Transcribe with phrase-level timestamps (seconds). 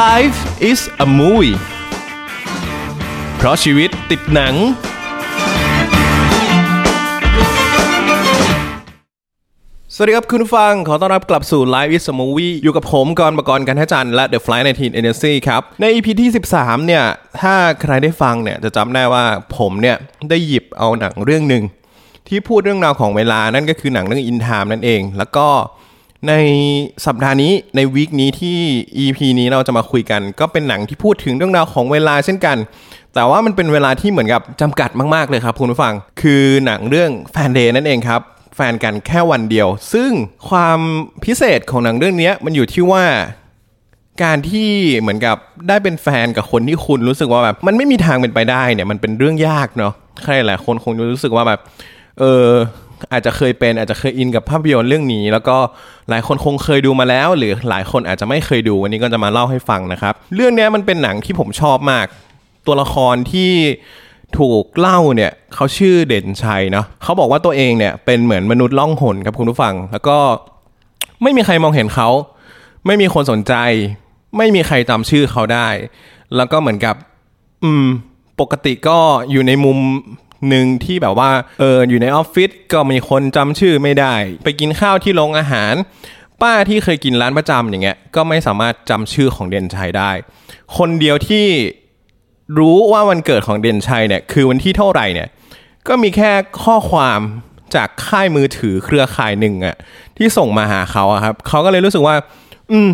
[0.00, 0.38] Life
[0.70, 1.56] is a movie
[3.36, 4.54] เพราะชีวิตติดหนัง
[9.94, 16.30] สวัสดีครับคุณผู้ฟัง ขอต้อนรับกลับสู่ Live is a Movie อยู่กับผมกรณ์ประกรณ์กันทจันทร์และ The Flight 19 Agency ครับ ใน EP ที่
[16.56, 17.04] 13 เนี่ย
[17.40, 19.24] ถ้าใครได้ฟังเนี่ย จะจำได้ว่า
[19.58, 19.96] ผมเนี่ย
[20.30, 21.64] ได้หยิบเอาหนังเรื่องหนึ่ง
[22.28, 25.48] ที่พูดเรื่องราวของเวลานั่นก็คือหนังเรื่อง In Time นั่นเอง แล้วก็
[26.28, 26.32] ใน
[27.06, 28.58] สัปดาห์นี้ในวีคนี้ที่
[29.04, 32.56] EP นี้เราจะมาคุยกัน ก็เป็นหนังที่พูดถึงเรื่องราวของเวลาเช่นกัน
[33.14, 38.20] แต่ว่ามันเป็นเวลาที่เหมือนกับจำกัดมากๆเลยครับคุณผู้ฟัง คือหนังเรื่องแฟนเดย์นั่นเองครับ
[38.56, 40.10] แฟนกันแค่วันเดียว ซึ่ง
[40.48, 40.78] ความ
[41.24, 43.04] พิเศษของหนังเรื่องนี้มันอยู่ที่ว่า
[44.22, 45.36] การที่เหมือนกับ
[45.68, 49.92] ได้เป็นแฟนกับคนที่คุณรู้สึกว่าแบบมันไม่มีทางเป็นไปได้เนี่ยมันเป็นเรื่องยากเนาะ
[50.24, 51.60] ใครหลายคนคงจะรู้สึกว่าแบบ
[52.18, 52.46] เออ
[53.12, 55.56] อาจจะเคยเป็นอาจจะเคยอินกับภาพยนตร์เรื่องนี้ แล้วก็
[56.10, 62.06] หลายคนคงเคยดูมาแล้ว หรือหลายคนอาจจะไม่เคยดูวันนี้ก็จะมาเล่าให้ฟังนะครับ เรื่องนี้มันเป็นหนังที่ผมชอบมาก
[62.66, 63.52] ตัวละครที่
[64.38, 70.18] ถูกเล่าเนี่ยเขาชื่อเด่นชัยเนาะเขาบอกว่าตัวเองเนี่ยเป็นเหมือนมนุษย์ล่องหนครับคุณผู้ฟัง แล้วก็
[71.22, 72.08] ไม่มีใครมองเห็นเขา
[72.86, 73.54] ไม่มีคนสนใจ
[74.36, 75.68] ไม่มีใครจำชื่อเขาได้
[76.36, 76.94] แล้วก็เหมือนกับ
[77.64, 77.86] อืม
[78.40, 78.98] ปกติก็
[79.30, 79.78] อยู่ในมุม
[80.48, 85.74] หนึ่งที่แบบว่าเอออยู่ในออฟฟิศก็มีคนจำชื่อไม่ได้ ไปกินข้าวที่โรงอาหาร
[86.42, 90.10] ป้าที่เคยกินร้านประจำอย่างเงี้ยก็ไม่สามารถจำชื่อของเด่นชัยได้
[90.76, 91.46] คนเดียวที่
[92.58, 95.28] รู้ว่าวันเกิดของเด่นชัยเนี่ยคือวันที่เท่าไหร่เนี่ย
[95.88, 96.30] ก็มีแค่
[96.62, 97.20] ข้อความ
[97.74, 99.76] จากค่ายมือถือเครือข่ายหนึ่งอะ
[100.16, 102.14] ที่ส่งมาหาเขาอะครับเขาก็เลยรู้สึกว่า
[102.72, 102.90] อืม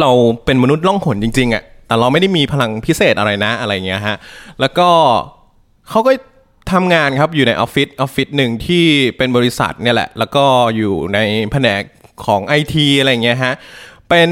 [0.00, 0.10] เรา
[0.44, 4.16] เป็นมนุษย์ล่องหนจริง ๆอะแต่เราไม่ได้มีพลังพิเศษอะไรนะอะไรเงี้ยฮะ
[4.60, 4.88] แล้วก็
[5.90, 6.12] เขาก็
[6.72, 8.84] ทำงานครับอยู่ในออฟฟิศออฟฟิศหนึ่งที่
[9.16, 10.44] เป็นบริษัทเนี่ยแหละ แล้วก็
[10.76, 11.18] อยู่ใน
[11.52, 11.82] แผนก
[12.24, 13.54] ของไอทีอะไรเงี้ยฮะ
[14.10, 14.30] เป็น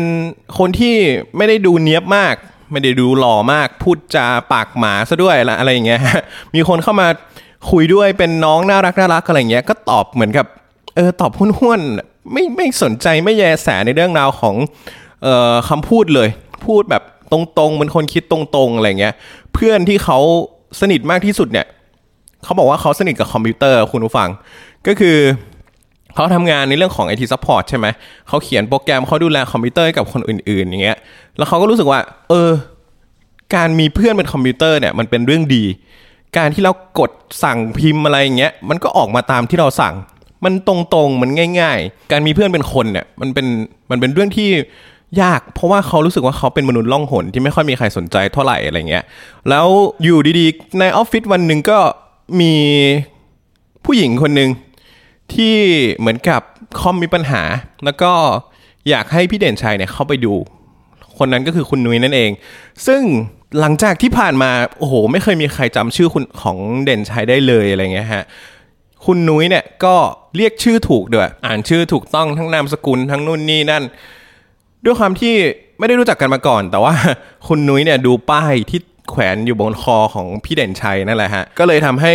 [0.58, 0.96] คนที่
[1.36, 2.34] ไม่ได้ดูเนี้ยบมาก
[2.72, 6.00] ไม่ได้ดูหล่อมาก พูดจาปากหมาซะด้วยละอะไรอย่างเงี้ย
[6.54, 7.08] มีคนเข้ามา
[7.70, 10.46] คุยด้วยเป็นน้องน่ารักน่ารักอะไรเงี้ยก็ตอบเหมือนกับ
[10.96, 14.54] เออตอบห้วนๆไม่ไม่สนใจไม่แยแสในเรื่องราวของ
[15.22, 16.28] เอ่อคำพูดเลย
[16.66, 17.02] พูดแบบ
[17.32, 19.14] ตรงๆเหมือนคนคิดตรงๆอะไรเงี้ย
[19.54, 20.18] เพื่อนที่เขา
[20.80, 21.66] สนิทมากที่สุดเนี่ย
[22.44, 24.28] เขาบอกว่าเขาสนิทกับคอมพิวเตอร์คุณผู้ฟัง
[24.86, 25.16] ก็คือ
[26.14, 27.86] เขาทำงานในเรื่องของ IT support ใช่ไหม
[28.28, 30.98] เขาเขียนโปรแกรมเขาดูแลคอมพิวเตอร์กับคนอื่น ๆ อย่างเงี้ย
[31.36, 32.50] แล้วเขาก็รู้สึกว่า เออ
[33.54, 35.64] การมีเพื่อนเป็นคอมพิวเตอร์เนี่ยมันเป็นเรื่องดี
[36.36, 37.10] การที่เรากด
[37.44, 39.94] สั่งพิมพ์อะไรอย่างเงี้ย มันก็ออกมาตามที่เราสั่ง
[40.44, 41.30] มันตรงๆ มัน
[41.60, 43.46] ง่าย ๆ การมีเพื่อนเป็นคนเนี่ย มันเป็น
[43.90, 44.48] มันเป็นเรื่องที่
[45.22, 49.04] ยาก เพราะว่าเขารู้สึกว่าเขาเป็นมนุษย์ล่องหนที่ไม่ค่อยมีใครสนใจเท่าไหร่อะไรเงี้ย
[49.48, 49.66] แล้ว
[50.02, 51.78] อยู่ดีๆ ในออฟฟิศวันหนึ่งก็
[52.40, 52.54] มี
[53.84, 54.50] ผู้หญิงคนหนึ่ง
[55.34, 55.56] ที่
[55.98, 56.40] เหมือนกับ
[56.80, 57.42] คอมมีปัญหา
[57.84, 58.12] แล้วก็
[58.88, 60.34] อยากให้พี่เด่นชัยเนี่ยเข้าไปดู
[61.18, 62.30] คนนั้นก็คือคุณนุ้ยนั่นเอง
[62.86, 63.02] ซึ่ง
[63.60, 68.24] หลังจากที่ผ่านมาโอ้โห ไม่เคยมีใครจำชื่อคุณของเด่นชัยได้เลยอะไรเงี้ยฮะ
[69.04, 69.94] คุณนุ้ยเนี่ยก็
[70.36, 73.82] เรียกชื่อถูกด้วย อ่านชื่อถูกต้องทั้งนามสกุลทั้งนู่นนี่นั่น
[74.84, 75.34] ด้วยความที่
[75.78, 76.94] ไม่ได้รู้จักกันมาก่อน แต่ว่า
[77.48, 78.80] คุณนุ้ยเนี่ยดูป้ายที่
[79.10, 82.12] แขวนอยู่บนคอของพี่เด่นชัยนั่นแหละฮะ ก็เลยทำให้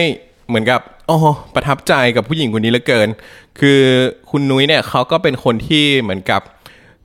[0.49, 1.25] เหมือนกับโอ้โห
[1.55, 3.09] ประทับใจกับผู้หญิงคนนี้เหลือเกิน
[3.59, 3.81] คือ
[4.31, 6.41] คุณนุ้ยเนี่ยเขาก็เป็นคนที่เหมือนกับ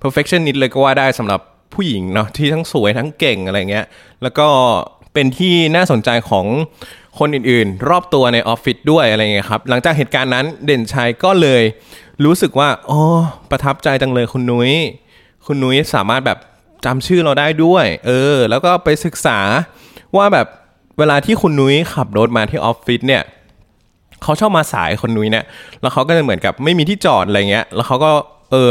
[0.02, 1.40] perfectionist เลยก็ว่าได้สำหรับ
[1.74, 3.86] ผู้หญิงเนาะที่ทั้งสวยทั้งเก่งอะไรเงี้ย
[4.22, 4.48] แล้วก็
[5.14, 6.46] เป็นที่น่าสนใจของ
[7.18, 11.62] คนอื่นๆ รอบตัวในออฟฟิศด้วยอะไรเงี้ยครับ หลังจากเหตุการณ์นั้นเด่นชัยก็เลย
[12.24, 13.00] รู้สึกว่าอ๋อ
[13.50, 14.72] ประทับใจจังเลยคุณนุ้ย
[15.46, 16.38] คุณนุ้ยสามารถแบบ
[16.84, 19.38] จำชื่อเราได้ด้วย เออ แล้วก็ไปศึกษา
[20.16, 20.46] ว่าแบบ
[20.98, 23.22] เวลาที่คุณนุ้ยขับรถมาที่ออฟฟิศเนี่ย
[24.22, 25.44] เขาชอบมาสายคนนุ้ยเนี่ย
[25.80, 28.10] แล้วเขาก็จะเหมือนกับไม่มีที่จอดอะไรเงี้ย แล้วเขาก็
[28.50, 28.70] เออ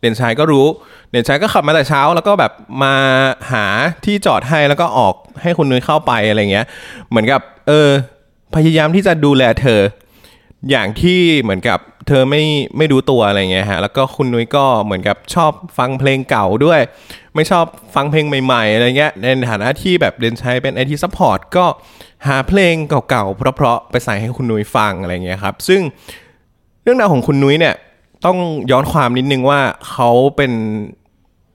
[0.00, 0.66] เด่นชัยก็รู้
[1.10, 2.52] เด่นชัยก็ขับมาแต่เช้า แล้วก็แบบ
[2.82, 2.94] มา
[3.52, 3.64] หา
[4.04, 6.66] ที่จอดให้แล้วก็ออกให้คุณนุ้ยเข้าไปอะไรเงี้ย
[7.08, 7.88] เหมือนกับ เออ
[8.54, 9.80] พยายามที่จะดูแลเธอ
[10.70, 12.42] อย่างที่เหมือนกับ เธอไม่
[12.76, 16.80] ไม่รู้ตัวอะไรเงี้ยฮะแล้วก็คุณนุ้ยก็เหมือนกับชอบฟังเพลงเก่าด้วย
[17.34, 21.64] ไม่ชอบฟังเพลงใหม่ๆอะไรเงี้ยในฐานะที่แบบเด่นชัยเป็น IT support ก็
[22.26, 22.74] หาเพลง
[23.10, 25.80] เก่าๆเพราะๆไปใส่ให้คุณนุ้ยฟังอะไรเงี้ยครับซึ่ง
[26.82, 27.74] เรื่องราวของคุณนุ้ยเนี่ย
[28.24, 28.38] ต้อง
[28.70, 29.60] ย้อนความนิดนึงว่า
[29.90, 30.52] เขาเป็น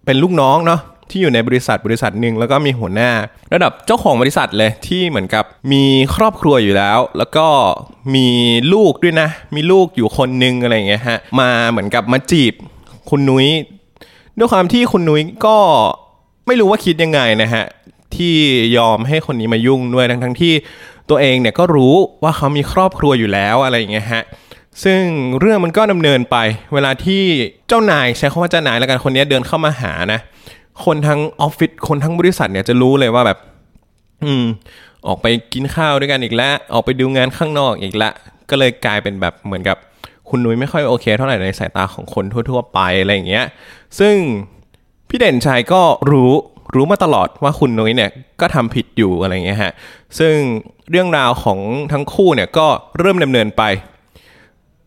[0.05, 3.11] เป็นลูกน้องเนาะ ที่อยู่ในบริษัทบริษัทหนึ่งแล้วก็มีหัวหน้า
[3.53, 5.83] ระดับเจ้าของบริษัทเลยที่เหมือนกับมี
[6.15, 7.47] ครอบครัวอยู่แล้ว แล้วก็
[8.15, 8.27] มี
[8.73, 12.53] ลูกด้วยนะ มีลูกอยู่คนนึงอะไรเงี้ยฮะมาเหมือนกับมาจีบ
[13.09, 13.47] คุณนุ้ย
[14.37, 15.57] ด้วยความที่คุณนุ้ยก็
[16.47, 17.63] ไม่รู้ว่าคิดยังไงนะฮะ
[18.15, 18.35] ที่
[18.77, 20.53] ยอมให้คนนี้มายุ่งด้วยทั้งทั้งที่
[21.09, 24.23] ตัวเองเนี่ยก็รู้ว่าเขามีครอบครัวอยู่แล้วอะไรอย่างเงี้ยฮะ
[24.83, 25.01] ซึ่ง
[25.39, 26.37] เรื่องมันก็ดำเนินไป
[26.73, 27.23] เวลาที่
[27.67, 30.19] เจ้านายใช้คำว่าเจ้านายแล้วกันคนนี้เดินเข้ามาหานะ
[30.85, 33.37] คนทั้งออฟฟิศคนทั้งบริษัทเนี่ยจะรู้เลยว่าแบบ
[34.23, 34.45] อืม
[35.07, 38.13] ออกไปกินข้าวด้วยกันอีกแล้วออกไปดูงานข้างนอกอีกแล้ว
[38.49, 39.77] ก็เลยกลายเป็นแบบเหมือนกับ
[40.29, 43.45] คุณนุ้ยไม่ค่อยโอเคเท่าไหร่ในสายตาของคนทั่ว ๆ ไปอะไรอย่างเงี้ย
[43.99, 44.15] ซึ่ง
[45.09, 45.81] พี่เด่นชัยก็
[46.11, 46.31] รู้
[46.75, 48.09] รู้มาตลอดว่าคุณนุ้ยเนี่ย
[48.41, 49.73] ก็ทำผิดอยู่อะไรเงี้ยฮะ
[50.19, 50.35] ซึ่ง
[50.89, 51.59] เรื่องราวของ
[51.91, 52.67] ทั้งคู่เนี่ยก็
[52.99, 53.63] เริ่มดำเนินไป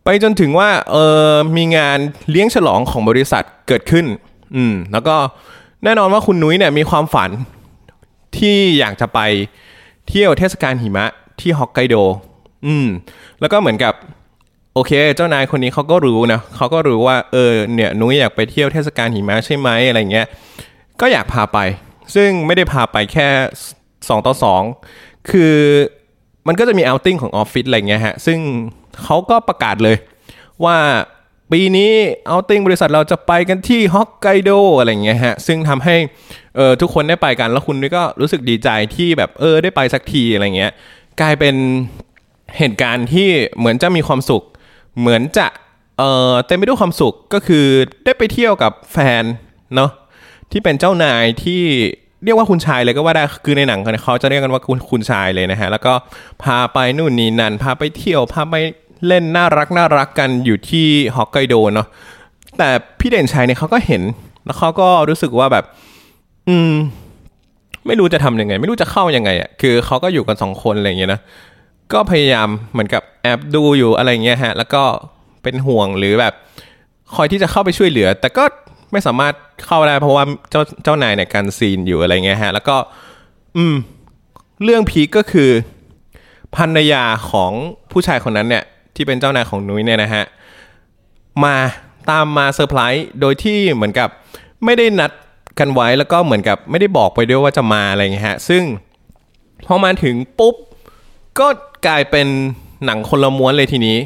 [0.05, 0.97] ไปจนถึงว่าเอ
[1.31, 1.99] อมีงาน
[2.31, 4.07] เลี้ยงฉลองของบริษัทเกิดขึ้น
[4.57, 5.17] อืม แล้วก็
[5.87, 7.31] แน่นอนว่าคุณนุ้ยเนี่ยมีความฝัน
[8.39, 9.21] ที่อยากจะไป
[10.09, 11.07] เที่ยวเทศกาลหิมะ
[11.41, 11.97] ที่ฮอกไกโด
[12.67, 12.87] อืม
[13.41, 13.95] แล้วก็เหมือนกับ
[14.75, 20.27] โอเค เจ้านายคนนี้เขาก็รู้นะเขาก็รู้ว่าเออเนี่ยนุ้ยอยากไปเที่ยวเทศกาลหิมะใช่ไหมอะไรเงี้ย
[21.01, 21.59] ก็อยากพาไป
[22.15, 23.29] ซึ่งไม่ได้พาไปแค่
[23.79, 24.35] 2ต่อ
[24.83, 25.55] 2คือ
[26.47, 28.39] มันก็จะมีเอาติ้งของออฟฟิศอะไรเงี้ยฮะ ซึ่ง
[29.03, 29.97] เขาก็ประกาศเลย
[30.65, 30.77] ว่า
[31.53, 31.93] ปีนี้
[32.27, 35.97] เอาติ้งบริษัทเราจะไปกันที่ฮอกไกโดอะไรเงี้ยฮะ ซึ่งทำให้
[36.57, 40.73] เออทุกคนได้ไปกันแล้วคุณนี่ก็รู้สึกดีใจที่แบบเออได้ไปสักทีอะไรเงี้ย
[41.21, 41.55] กลายเป็น
[42.59, 43.29] เหตุการณ์ที่
[43.59, 44.43] เหมือนจะมีความสุข
[45.01, 45.47] เหมือนจะ
[45.99, 47.67] เออเต็มไปด้วยความสุขก็คือ
[48.05, 49.25] ได้ไปเที่ยวกับแฟน
[49.75, 49.91] เนาะ
[50.53, 51.63] ที่เป็นเจ้านายที่
[52.25, 55.93] เรียกว่าคุณชายเลยก็ว่าได้คือในหนังเขาจะเรียกกันว่าคุณคุณชายเลยนะฮะแล้วก็
[56.43, 58.57] พาไปนู่นนี่นั่นพาไปเที่ยวพาไป
[59.07, 61.89] เล่นน่ารักน่ารักกันอยู่ที่ฮอกไกโดเนาะ
[62.59, 62.69] แต่
[63.01, 64.03] พี่เด่นชัยเนี่ยเขาก็เห็น
[64.45, 65.65] แล้วเขาก็รู้สึกว่าแบบ
[66.49, 66.73] อืม
[67.87, 71.21] ไม่รู้จะทำยังไง ไม่รู้จะเข้ายังไงอะคือเขาก็อยู่กันสองคนอะไรอย่างเงี้ยนะ
[71.93, 74.83] ก็พยายามเหมือนกับแอบดูอยู่อะไรเงี้ยฮะ แล้วก็
[75.43, 76.35] เป็นห่วงหรือแบบ
[77.15, 78.45] คอยที่จะเข้าไปช่วยเหลือ แต่ก็
[78.93, 79.35] ไม่สามารถ
[79.67, 82.77] เข้าได้เพราะว่าเจ้าเจ้านายเนี่ยกันซีนอยู่อะไรเงี้ยฮะ แล้วก็
[83.57, 83.75] อืม
[84.65, 85.51] เรื่องพีคก็คือ
[86.57, 87.53] ภรรยาของ
[87.93, 88.65] ผู้ชายคนนั้นเนี่ย
[88.97, 90.25] ที่เป็นเจ้านายของนุ้ยเนี่ยนะฮะ
[91.45, 91.57] มา
[92.11, 94.09] ตามมาเซอร์ไพรส์โดยที่เหมือนกับ
[94.65, 95.11] ไม่ได้นัด
[95.59, 98.63] กันไว้แล้วก็เหมือนกับไม่ได้บอกไปด้วยว่าจะมาอะไรเงี้ยฮะ ซึ่ง
[99.67, 100.55] พอมาถึงปุ๊บ
[101.39, 101.49] ก็
[101.87, 102.27] กลายเป็น
[102.85, 103.99] หนังคนละม้วนเลยทีนี้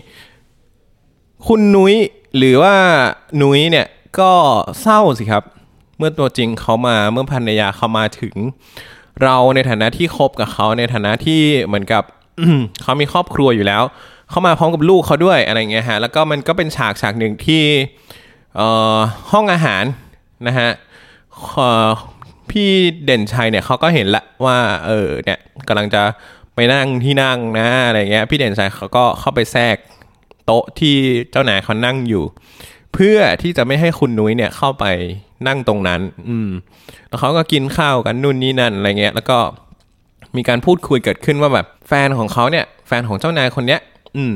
[1.46, 1.94] คุณนุ้ย
[2.36, 2.74] หรือว่า
[3.42, 3.86] นุ้ยเนี่ย
[4.20, 4.32] ก็
[4.80, 5.42] เศร้าสิครับ
[5.98, 8.34] เมื่อตัวจริงเขามาเมื่อภรรยาเขามาถึง
[9.22, 12.02] เราในฐานะที่คบกับเขาในฐานะที่เหมือนกับ
[12.82, 13.82] เขามีครอบครัวอยู่แล้ว
[14.30, 17.62] เข้ามาพร้อมกับลูกเขาด้วยอะไรเงี้ยฮะแล้วก็มันก็เป็นฉากฉากหนึ่งที่
[19.32, 19.84] ห้องอาหาร
[20.46, 20.70] นะฮะ
[22.50, 22.70] พี่
[23.04, 25.38] เด่นชัยเนี่ยเขาก็เห็นละว่าเออเนี่ย
[25.68, 26.02] กำลังจะ
[26.54, 29.76] ไปนั่งที่นั่งนะอะไรเงี้ยพี่เด่นชัยเขาก็เข้าไปแทรก
[30.46, 30.94] โต๊ะที่
[31.30, 32.24] เจ้านายเขานั่งอยู่
[32.94, 34.84] เพื่อที่จะไม่ให้คุณนุ้ยเนี่ยเข้าไป
[35.46, 36.50] นั่งตรงนั้น อืม
[37.08, 39.38] แล้วเขาก็กินข้าวกันนู่นนี่นั่นอะไรเงี้ย แล้วก็
[40.36, 43.80] มีการพูดคุยเกิดขึ้นว่าแบบแฟนของเขาเนี่ย แฟนของเจ้านายคนเนี้ย
[44.16, 44.34] อืม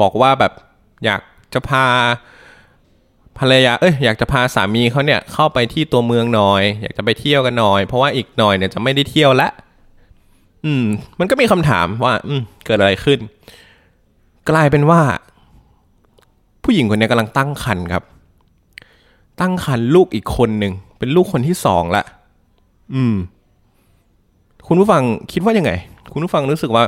[0.00, 0.52] บอกว่าแบบ
[1.04, 1.20] อยาก
[1.54, 1.84] จะพา
[3.38, 9.48] ภรรยา เอ้ย อยากจะพาสามีเขาเนี่ยเข้าไปที่ตัวเมืองหน่อย อยากจะไปเที่ยวกันหน่อย เพราะว่าอีกหน่อยเนี่ยจะไม่ได้เที่ยวละ
[10.64, 10.84] อืม
[11.18, 13.18] มันก็มีคำถามว่า อืม เกิดอะไรขึ้น
[14.50, 15.00] กลายเป็นว่า
[16.62, 18.04] ผู้หญิงคนนี้กำลังตั้งครรภ์ครับ
[19.40, 22.02] ตั้งครรภ์ลูกอีกคนหนึ่ง เป็นลูกคนที่สองละ
[22.94, 23.14] อืม
[24.66, 25.02] คุณผู้ฟัง
[25.32, 25.72] คิดว่ายังไง
[26.12, 26.84] คุณผู้ฟังรู้สึกว่า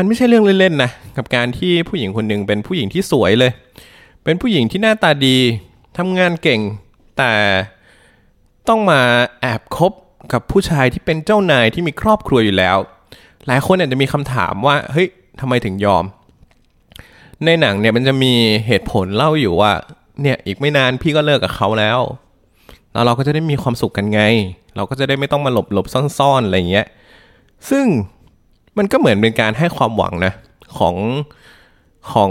[0.00, 3.52] มันไม่ใช่เรื่องเล่นๆนะกับการที่ผู้หญิงคนหนึ่งเป็นผู้หญิงที่สวยเลย
[4.24, 5.36] เป็นผู้หญิงที่หน้าตาดี
[5.98, 6.60] ทำงานเก่ง
[7.18, 7.32] แต่
[8.68, 9.00] ต้องมา
[9.40, 9.92] แอบคบ
[10.32, 12.76] กับผู้ชายที่เป็นเจ้านายที่มีครอบครัวอยู่แล้ว
[13.46, 15.08] หลายคนอาจจะมีคำถามว่าเฮ้ย
[15.40, 16.04] ทำไมถึงยอม
[17.44, 18.32] ในหนังเนี่ยมันจะมี
[18.66, 19.72] เหตุผลเล่าอยู่ว่า
[20.22, 22.00] เนี่ยอีกไม่นานพี่ก็เลิกกับเขาแล้ว
[22.92, 24.22] แล้วเราก็จะได้มีความสุขกันไง
[24.76, 25.86] เราก็จะได้ไม่ต้องมาหลบหลบ
[26.18, 26.86] ซ่อนๆอะไรเงี้ย
[27.70, 27.86] ซึ่ง
[28.78, 30.32] มันก็เหมือนเป็นการให้ความหวังนะ
[30.78, 30.94] ของ
[32.12, 32.30] ของ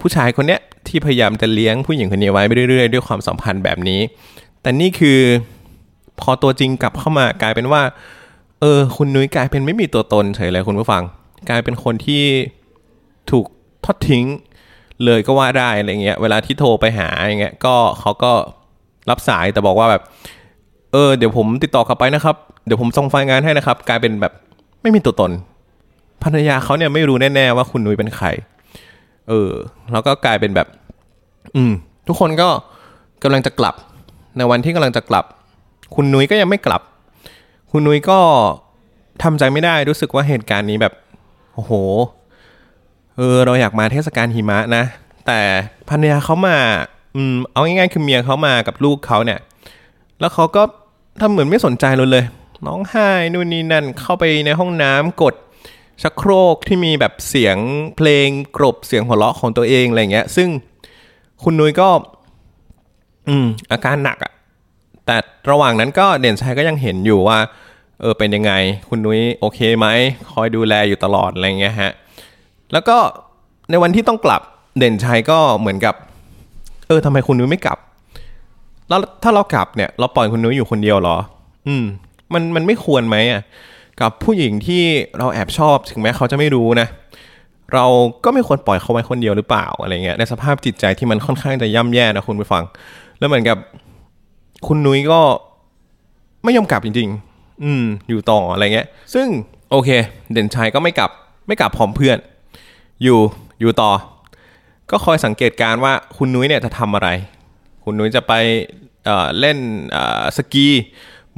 [0.00, 4.00] ผู้ชายคนเนี้ยที่พยายามจะเลี้ยงผู้หญิงคนนี้ไว้ไปเรื่อยๆ ด้วยความสัมพันธ์แบบนี้
[4.62, 5.20] แต่นี่คือ
[6.20, 7.82] พอตัวจริงกลับเข้ามากลายเป็นว่า
[8.60, 11.02] เออ คุณนุ้ยกลายเป็นไม่มีตัวตนเฉยเลยคุณผู้ฟัง
[11.48, 12.22] กลายเป็นคนที่
[13.30, 13.46] ถูก
[13.84, 14.24] ทอดทิ้ง
[15.04, 18.32] เลยก็ว่าได้อะไรเงี้ย เวลาที่โทรไปหาอย่างเงี้ย ก็เขาก็
[19.10, 20.02] รับสายแต่บอกว่าแบบ
[20.92, 24.32] เออ เดี๋ยวผมติดต่อกลับไปนะครับ เดี๋ยวผมส่งไฟล์งานให้นะครับ กลายเป็นแบบ
[24.82, 25.30] ไม่มีตัวตน
[26.22, 28.26] ภรรยาเขาเนี่ยไม่รู้แน่ๆว่าคุณนุ้ยเป็นใคร
[29.28, 29.52] เออ
[29.92, 30.66] แล้วก็กลายเป็นแบบ
[31.56, 31.72] อืม
[32.08, 32.48] ทุกคนก็
[33.22, 33.74] กำลังจะกลับ
[34.36, 35.24] ในวันที่กำลังจะกลับ
[35.94, 36.82] คุณนุ้ยก็ยังไม่กลับ
[37.72, 38.18] คุณนุ้ยก็
[39.22, 40.94] ทำใจไม่ได้รู้สึกว่าเหตุการณ์นี้แบบ
[41.54, 41.72] โอ้โห
[43.16, 44.84] เออ เราอยากมาเทศกาลหิมะนะ
[45.26, 45.40] แต่
[45.88, 46.56] ภรรยาเขามา
[47.16, 49.40] อืม เอาง่ายๆคือเมียเขามากับลูกเขาเนี่ย
[50.20, 50.62] แล้วเขาก็
[51.20, 52.24] ทำเหมือนไม่สนใจเราเลย
[52.66, 55.34] น้องไห้นู่นนี่นั่น เข้าไปในห้องน้ำกด
[56.02, 57.56] ชักโครกที่มีแบบเสียง
[57.96, 60.48] เพลงกรบเสียงหัวเราะของตัวเองอะไรเงี้ย ซึ่ง
[61.42, 61.88] คุณนุ้ยก็
[63.28, 64.32] อืม อาการหนักอะ
[65.06, 65.16] แต่
[65.50, 67.38] ระหว่างนั้นก็เด่นชัยก็ยังเห็นอยู่ว่า
[68.00, 68.52] เออเป็นยังไง
[68.88, 69.86] คุณนุ้ยโอเคไหม
[70.30, 71.92] คอยดูแลอยู่ตลอดอะไรเงี้ยฮะ
[72.72, 72.96] แล้วก็
[73.70, 74.42] ในวันที่ต้องกลับ
[74.78, 75.94] เด่นชัยก็เหมือนกับ
[76.86, 77.78] เออทำไมคุณนุ้ยไม่กลับ
[78.88, 81.16] แล้วถ้าเรากลับเนี่ย เราปล่อยคุณนุ้ยอยู่คนเดียวเหรอ
[81.66, 81.84] อืม
[82.32, 83.42] มันมันไม่ควรไหมอะ
[84.00, 84.84] กับผู้หญิงที่
[85.18, 86.88] เราแอบชอบถึงแม้เขาจะไม่รู้นะ
[87.74, 87.86] เรา
[88.24, 92.64] ก็ไม่ควรปล่อยเขาไว้คนเดียวหรือเปล่าอะไรเงี้ยในสภาพจิตใจที่มันค่อนข้างจะย่ำแย่นะคุณผู้ฟัง
[93.18, 93.58] แล้วเหมือนกับ
[94.66, 95.20] คุณนุ้ยก็
[96.44, 99.26] ไม่ยอมกลับจริง ๆ อืม อยู่ต่ออะไรเงี้ย ซึ่ง
[99.70, 99.88] โอเค
[100.32, 101.10] เด่นชัยก็ไม่กลับ
[101.46, 102.18] ไม่กลับพร้อมเพื่อน
[103.02, 103.18] อยู่
[103.60, 103.90] อยู่ต่อ
[104.90, 107.08] ก็คอยสังเกตการว่าคุณนุ้ยเนี่ยจะทำอะไร
[107.84, 108.32] คุณนุ้ยจะไป
[109.04, 109.58] เเล่น
[110.36, 110.66] สกี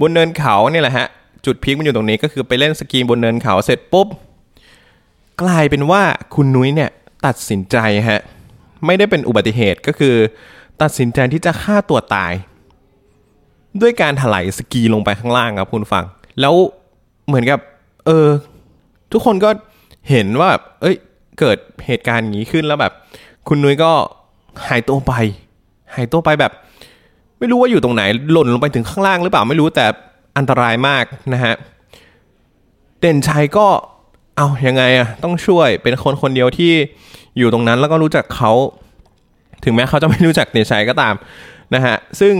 [0.00, 1.08] บนเนินเขาเนี่ยแหละฮะ
[1.46, 4.08] จุดพีคมันอยู่ตรงนี้ก็คือไปเล่นสกีบนเนินเขาเสร็จปุ๊บ
[5.42, 6.02] กลายเป็นว่า
[6.34, 6.90] คุณนุ้ยเนี่ย
[7.26, 7.76] ตัดสินใจ
[8.10, 8.20] ฮะ
[8.86, 10.14] ไม่ได้เป็นอุบัติเหตุก็คือ
[10.82, 12.32] ตัดสินใจที่จะฆ่าตัวตาย
[13.80, 16.04] ด้วยการถลายสกีลงไปข้างล่างครับคุณฟัง
[16.40, 16.54] แล้ว
[17.26, 17.60] เหมือนกับ
[18.06, 18.26] เออ
[19.12, 19.50] ทุกคนก็
[20.10, 20.96] เห็นว่าแบบเอ้ย
[21.38, 22.92] เกิดเหตุการณ์อย่างนี้ขึ้นแล้วแบบ
[23.48, 23.92] คุณนุ้ยก็
[24.68, 25.12] หายตัวไป
[25.94, 26.52] หายตัวไปแบบ
[27.38, 29.86] ไม่รู้ว่าอยู่ตรงไหนหล่นลงไปถึงข้างล่างหรือเปล่าไม่รู้แต่
[30.36, 31.54] อันตรายมากนะฮะ
[33.00, 33.66] เด่นชัยก็
[34.36, 36.72] เอายังไงอะต้องช่วยเป็นคนคนเดียวที่
[37.38, 38.52] อยู่ตรงนั้นแล้วก็รู้จักเขา
[39.64, 41.14] ถึงแม้เขาจะไม่รู้จักเด่นชัยก็ตาม
[41.74, 42.34] นะฮะซึ่ง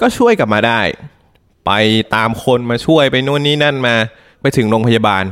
[0.00, 0.80] ก็ช่วยกลับมาได้
[1.66, 1.72] ไป
[2.14, 3.94] ตามคนมาช่วยไปนู่นนี่นั่นมา
[4.40, 5.24] ไปถึงโรงพยาบาล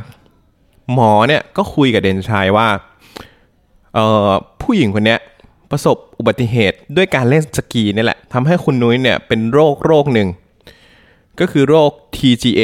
[0.93, 2.69] หมอเนี่ยก็คุยกับเด่นชัยว่า
[3.95, 4.29] เอ่อ
[4.63, 5.21] ผู้หญิงคนเนี้ย
[5.71, 10.29] ประสบอุบัติเหตุด้วยการเล่นสกีนี่แหละทำให้คุณนุ้ยเนี่ยเป็นโรคโรคหนึ่ง
[11.41, 12.63] ก็คือโรค TGA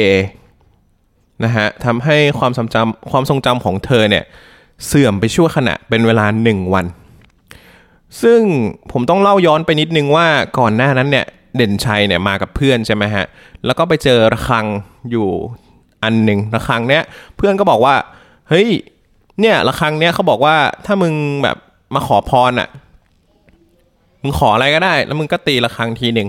[1.43, 4.23] นะฮะทำให้ความทรงจำความทรงจำของเธอเนี่ย
[4.85, 6.85] เสื่อมไปชั่วขณะเป็นเวลาหนึ่งวัน
[8.21, 8.41] ซึ่ง
[8.91, 10.27] ผมต้องเล่าย้อนไปนิดนึงว่า
[10.59, 13.25] ก่อนหน้านั้นเนี่ยเด่นชัยเนี่ยมากับเพื่อนใช่ไหมฮะ
[13.65, 14.65] แล้วก็ไปเจอระฆัง
[15.11, 15.27] อยู่
[16.03, 17.03] อันหนึ่งระฆังเนี้ย
[17.37, 17.95] เพื่อนก็บอกว่า
[18.49, 18.69] เฮ้ย
[19.41, 21.57] เนี่ยระฆังเนี้ยเขาบอกว่าถ้ามึงแบบ
[21.95, 22.69] มาขอพรอะ
[24.21, 26.27] มึงขออะไรก็ได้ แล้วมึงก็ตีระฆังทีหนึ่ง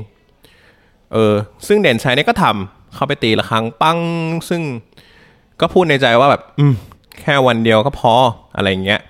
[1.13, 1.35] เออ
[1.67, 3.99] ซึ่งเด่นชัยเนี่ยก็ทำเข้าไปตีระฆังปัง
[4.49, 4.63] ซึ่ง
[5.61, 6.75] ก็พูดในใจว่าแบบ อืม
[7.21, 8.13] แค่วันเดียวก็พอ
[8.57, 9.01] อะไรเงี้ย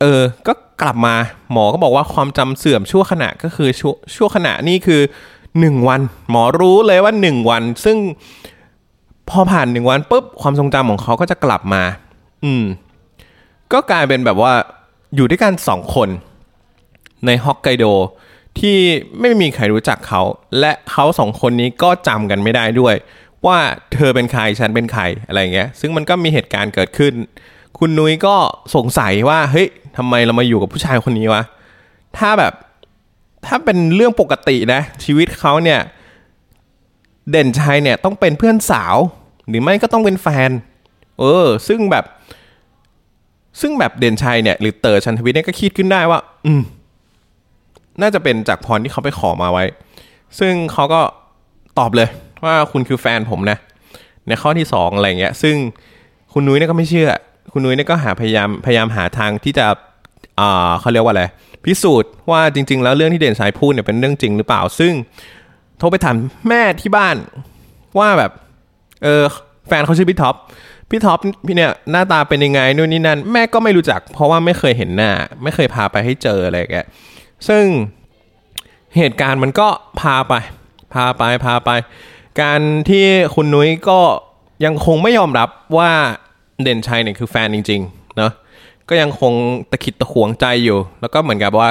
[0.00, 1.14] เออ ก็กลับมา
[1.52, 3.82] หมอก็บอกว่าความจำเสื่อมชั่วขณะก็คือช
[4.14, 5.00] ชั่วขณะนี่คือ
[5.60, 6.00] หนึ่งวัน
[6.30, 7.96] หมอรู้เลยว่าหนึ่งวัน ซึ่ง
[9.30, 11.82] พอผ่านหนึ่งวันปุ๊บความทรงจำของเขาก็จะกลับมา
[12.44, 12.64] อืม
[13.72, 14.52] ก็กลายเป็นแบบว่า
[15.14, 16.08] อยู่ด้วยกันสองคน
[17.26, 17.84] ในฮอกไกโด
[18.60, 18.78] ที่
[19.20, 20.22] ไม่มีใครรู้จักเขา
[20.60, 22.94] และเขาสองคนนี้ก็จำกันไม่ได้ด้วย
[23.46, 23.58] ว่า
[23.94, 27.14] เธอเป็นใครฉันเป็นใครอะไรเงี้ย ซึ่งมันก็มีเหตุการณ์เกิดขึ้น
[27.78, 28.36] คุณนุ้ยก็
[28.74, 31.42] สงสัยว่าเฮ้ยทำไมเรามาอยู่กับผู้ชายคนนี้วะ
[32.18, 32.52] ถ้าแบบ
[33.46, 35.80] ถ้าเป็นเรื่องปกตินะ ชีวิตเขาเนี่ย
[37.30, 38.96] เด่นชัยเนี่ยต้องเป็นเพื่อนสาว
[39.48, 40.50] หรือไม่ก็ต้องเป็นแฟน
[41.18, 42.04] เออ ซึ่งแบบ
[43.60, 46.62] ซึ่งแบบเด่นชัยเนี่ย หรือเต๋อชันทวิทย์เนี่ยก็คิดขึ้นได้ว่า อืม
[48.02, 49.64] น่าจะเป็นจากพรที่เขาไปขอมาไว้
[50.38, 51.00] ซึ่งเขาก็
[51.78, 52.08] ตอบเลย
[52.44, 53.58] ว่าคุณคือแฟนผมนะ
[54.28, 55.56] ในข้อที่สองอะไรเงี้ย ซึ่ง
[56.32, 57.10] คุณนุ้ยเนี่ยก็ไม่เชื่อ
[57.52, 59.66] คุณนุ้ยเนี่ยก็หาพยายามพยายามหาทางที่จะ
[60.40, 61.24] อ่าเขาเรียกว่าอะไร
[61.64, 64.92] พิสูจน์ว่าจริง ๆ แล้วเรื่องที่เด่นชัยพูดเนี่ยเป็นเรื่องจริงหรือเปล่า ซึ่ง
[65.78, 66.16] โทรไปถาม
[66.48, 67.16] แม่ที่บ้าน
[67.98, 68.30] ว่าแบบ
[69.02, 69.24] เออ
[69.68, 70.34] แฟนเขาชื่อพี่ท็อป
[70.90, 75.10] พี่ท็อปพี่เนี่ยหน้าตาเป็นยังไงนู่นนี่นั่น แม่ก็ไม่รู้จัก เพราะว่าไม่เคยเห็นหน้า
[75.42, 76.76] ไม่เคยพาไปให้เจออะไรแก
[77.48, 77.64] ซึ่ง
[78.96, 79.68] เหตุการณ์มันก็
[80.00, 80.34] พาไป
[80.94, 81.70] พาไปพาไป
[82.40, 83.04] การที่
[83.34, 84.00] คุณนุ้ยก็
[84.64, 85.90] ยังคงไม่ยอมรับว่า
[86.62, 88.32] เด่นชัยเนี่ยคือแฟนจริงๆเนาะ
[88.88, 89.32] ก็ยังคง
[89.70, 91.70] ตะขิดตะขวงใจอยู่ แล้วก็เหมือนกับว่า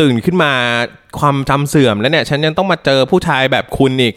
[0.00, 0.52] ตื่นขึ้นมา
[1.18, 4.14] ความจำเสื่อมแล้วเนี่ย ฉันยังต้องมาเจอผู้ชายแบบคุณอีก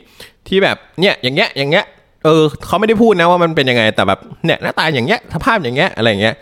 [0.48, 1.86] ที่แบบเนี่ยอย่างเงี้ยอย่างเงี้ย
[2.24, 6.36] เออเขาไม่ได้พูดนะว่ามันเป็นยังไงแต่แบบเนี่ยหน้าตาอย่างเงี้ยสภาพอย่างเงี้ยอะไรเงี้ย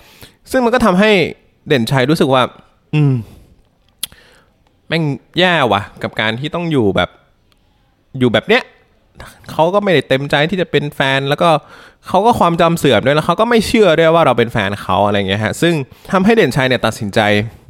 [0.52, 1.12] ซึ่งมันก็ทำให้
[1.68, 2.42] เด่นชัยรู้สึกว่า
[2.96, 3.14] อืม
[4.88, 5.04] แม่ง
[5.40, 7.10] แย่ว่ะ กับการที่ต้องอยู่แบบ
[8.20, 8.64] อยู่แบบเนี้ย
[9.52, 11.50] เขาก็ไม่ได้เต็มใจที่จะเป็นแฟน แล้วก็
[12.08, 15.74] เขาก็ความจำเสื่อมด้วยแล้วเขาก็ไม่เชื่อด้วยว่าเราเป็นแฟนเขาอะไรเงี้ยฮะซึ่ง
[16.12, 17.20] ทำให้เด่นชัยเนี่ยตัดสินใจ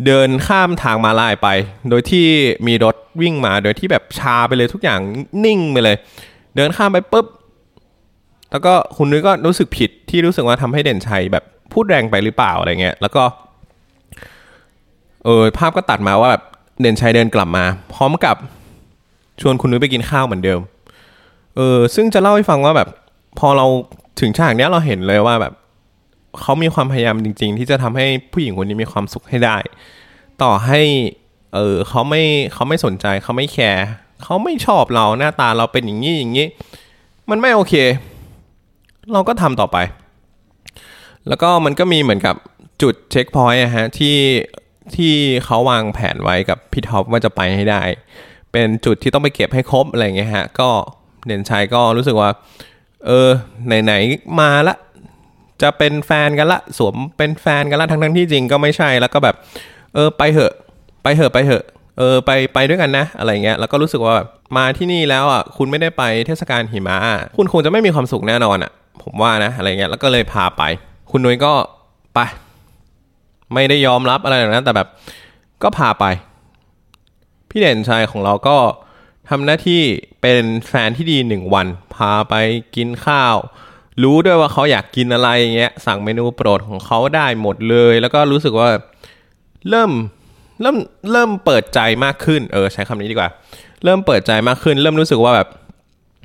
[0.06, 1.48] เดินข้ามทางมาลายไป
[1.90, 2.26] โดยที่
[2.68, 5.00] มีรถวิ่งมาโดยที่แบบชาไปเลยทุกอย่าง
[5.46, 5.98] นิ่งไปเลย
[6.56, 7.26] เดินข้ามไปปุ๊บ
[8.52, 11.44] แล้วก็คุณนุ้ยก็รู้สึกผิดที่รู้สึกว่าทำให้เด่นชัยแบบ
[11.74, 13.24] พูดแรงไปหรือเปล่าอะไรเงี้ยแล้วก็
[15.26, 16.44] เออภาพก็ตัดมาว่าแบบ
[16.82, 18.36] เด่นชัยเดินกลับมา พร้อมกับ
[19.42, 20.60] ชวนคุณนุ้ยไปกินข้าวเหมือนเดิม
[21.56, 22.90] เออซึ่งจะเล่าให้ฟังว่าแบบ
[23.40, 23.66] พอเรา
[24.20, 25.54] ถึงฉากเนี้ยเราเห็นเลยว่าแบบ
[26.42, 29.58] เขามีความพยายามจริง ๆ ที่จะทำให้ผู้หญิงคนนี้มีความสุขให้ได้
[30.42, 30.82] ต่อให้
[31.54, 33.86] เออเขาไม่เขาไม่สนใจเขาไม่แคร์
[34.24, 36.48] เขาไม่ชอบเราหน้าตาเราเป็นอย่างนี้อย่างนี้
[37.30, 37.74] มันไม่โอเค
[39.14, 39.78] เราก็ทำต่อไป
[41.28, 42.36] แล้วก็มันก็มีเหมือนกับ
[42.82, 44.16] จุด checkpoint ฮะที่
[44.96, 45.16] ที่
[45.46, 47.82] เขาวางแผนไว้กับพี่ท็อปว่าจะไปให้ได้
[48.52, 50.70] เป็นจุดที่ต้องไปเก็บให้ครบอะไรเงี้ยฮะ ก็
[51.26, 52.30] เด่นชัยก็รู้สึกว่า
[53.06, 53.30] เออ
[53.84, 54.76] ไหนๆมาละ
[55.62, 59.36] จะเป็นแฟนกันละ สวมเป็นแฟนกันละทั้งทั้งๆที่จริงก็ไม่ใช่แล้วก็แบบ
[59.94, 60.54] เออไปเหอะ
[61.04, 61.66] ไปเหอะไปเหอะ
[61.98, 64.28] เออไปไปด้วยกันนะ อะไรเงี้ยแล้วก็รู้สึกว่าแบบ
[64.58, 66.98] มาที่นี่แล้วอะคุณไม่ได้ไปเทศกาลหิมะ
[67.38, 68.72] คุณคงจะไม่มีความสุขแน่นอนอะ
[69.04, 70.64] ผมว่านะอะไรเงี้ยแล้วก็เลยพาไป
[71.12, 71.54] คุณนุ้ยก็
[72.16, 72.20] ไป
[73.54, 74.88] ไม่ได้ยอมรับอะไรแบบนั้น แต่แบบ
[75.64, 76.06] ก็พาไป
[77.50, 78.58] พี่เด่นชัยของเราก็
[79.30, 79.82] ทำหน้าที่
[80.22, 82.36] เป็นแฟนที่ดีหนึ่งวัน พาไป
[82.76, 83.36] กินข้าว
[84.04, 88.70] รู้ด้วยว่าเขาอยากกินอะไรอย่างเงี้ย สั่งเมนูโปรดของเขาได้หมดเลย แล้วก็รู้สึกว่า
[89.70, 89.92] เริ่ม
[90.62, 90.78] เริ่ม
[91.12, 93.30] เริ่มเปิดใจมากขึ้น เออ ใช้คำนี้ดีกว่า
[93.84, 95.48] เริ่มเปิดใจมากขึ้น เริ่มรู้สึกว่าแบบ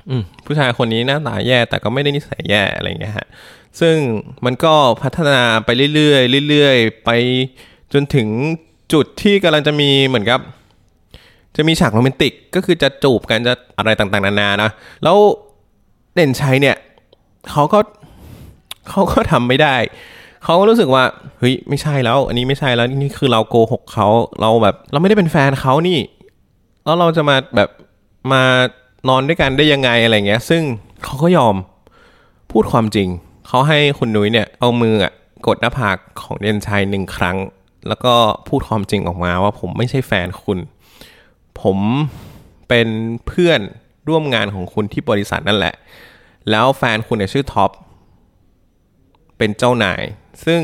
[0.09, 3.27] อืม ผู้ชายคนนี้หน้าตาแย่แต่ก็ไม่ได้นิสัยแย่อะไรเงี้ยฮะ
[3.79, 3.95] ซึ่ง
[4.45, 4.73] มันก็
[5.03, 7.09] พัฒนาไปเรื่อยๆเรื่อยๆ ไป
[7.93, 8.27] จนถึง
[8.93, 10.39] จุดที่กำลังจะมีเหมือนกับ
[11.57, 14.69] จะมีฉากโรแมนติกก็คือจะจูบกันจะอะไรต่างๆ นานานะ
[15.03, 15.17] แล้ว
[16.15, 16.75] เด่นชัยเนี่ย
[17.51, 17.79] เขาก็
[18.89, 19.75] เขาก็ทำไม่ได้
[20.43, 21.03] เขาก็รู้สึกว่า
[21.39, 24.07] เฮ้ยไม่ใช่แล้ว อันนี้ไม่ใช่แล้วนี่คือเราโกหกเขา
[24.41, 25.99] เราแบบ เราไม่ได้เป็นแฟนเขานี่
[26.85, 27.69] แล้วเราจะมาแบบ
[28.31, 28.43] มา
[29.07, 30.63] นอนด้วยกันได้ยังไงอะไรเงี้ย ซึ่ง
[31.03, 31.55] เขาก็ยอม
[32.51, 33.07] พูดความจริง
[33.47, 35.13] เขาให้คุณนุ้ยเนี่ยเอามืออะ
[35.47, 37.37] กดหน้าผากของเด่นชัยหนึ่งครั้ง
[37.87, 38.13] แล้วก็
[38.47, 40.57] พูดความจริงออกมาว่าผมไม่ใช่แฟนคุณ
[41.61, 41.77] ผม
[42.67, 42.87] เป็น
[43.27, 43.59] เพื่อน
[44.09, 45.73] ร่วมงานของคุณที่บริษัทนั่นแหละ
[46.49, 47.69] แล้วแฟนคุณเนี่ยชื่อท็อป
[49.37, 50.03] เป็นเจ้านาย
[50.45, 50.61] ซึ่ง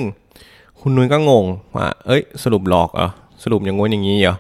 [0.79, 3.09] คุณนุ้ยก็งงว่า เอ้ย สรุปหลอกเหรอ
[3.43, 4.35] สรุปอย่างงั้นอย่างนี้เหรอ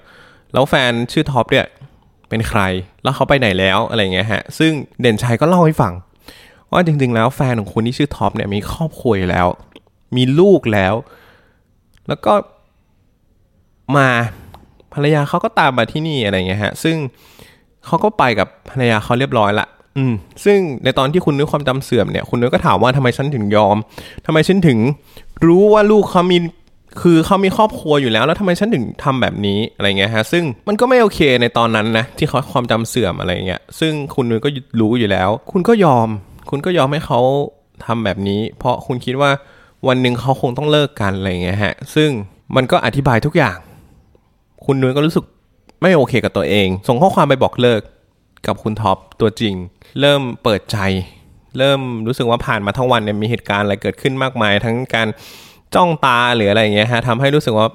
[0.53, 1.65] แล้วแฟนชื่อท็อปเนี่ย
[2.29, 2.61] เป็นใคร
[3.03, 5.93] แล้วเขาไปไหนแล้วอะไรเงี้ยฮะ ซึ่งเด่นชัยก็เล่าให้ฟัง
[6.71, 9.47] ว่าจริงๆ แล้วแฟนของคุณที่ชื่อท็อปเนี่ยมีครอบครัวแล้ว
[10.15, 10.93] มีลูกแล้ว
[12.07, 12.33] แล้วก็
[13.97, 14.07] มา
[14.93, 16.95] ภรรยาเขาก็ตามมาที่นี่อะไรเงี้ยฮะ ซึ่ง
[17.85, 20.13] เขาก็ไปกับภรรยาเขาเรียบร้อยละอืม
[20.45, 23.77] ซึ่งในตอนที่คุณนึกความจำเสื่อมเนี่ย คุณนึกก็ถามว่าทำไมฉันถึงยอม
[24.25, 24.79] ทำไมฉันถึง
[25.47, 26.37] รู้ว่าลูกเขามี
[27.01, 34.49] คือเขามีครอบครัวอยู่แล้ว แล้วทำไมฉันถึงทำแบบนี้อะไรเงี้ยฮะซึ่งมันก็ไม่โอเคในตอนนั้นนะที่เขาความจำเสื่อมอะไรเงี้ยซึ่งคุณนุ้ยก็
[34.81, 36.07] รู้อยู่แล้ว คุณก็ยอม
[36.49, 37.19] คุณก็ยอมให้เขา
[37.85, 39.31] ทำแบบนี้ เพราะคุณคิดว่า
[39.87, 42.09] วันหนึ่งเขาคงต้องเลิกกันอะไรเงี้ยฮะซึ่ง
[42.55, 43.57] มันก็อธิบายทุกอย่าง
[44.65, 45.25] คุณนุ้ยก็รู้สึก
[45.81, 47.81] ไม่โอเคกับตัวเอง ส่งข้อความไปบอกเลิก
[48.47, 49.55] กับคุณท็อปตัวจริง
[49.99, 50.77] เริ่มเปิดใจ
[51.57, 55.07] เริ่มรู้สึกว่าผ่านมาทั้งวันเนี่ยมีเหตุการณ์อะไรเกิดขึ้นมากมาย ทั้งการ
[55.75, 57.67] จ้องตาหรืออะไรอย่างเงี้ยฮะทำให้รู้สึกว่า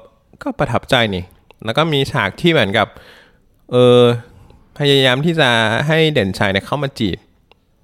[0.43, 1.25] ก็ประทับใจนี่
[1.65, 2.89] แล้วก็มีฉากที่เหมือนกับ
[3.73, 4.01] เออ
[4.79, 5.51] พยายามที่จะ
[5.87, 7.19] ให้เด่นชัยเนี่ยเข้ามาจีบ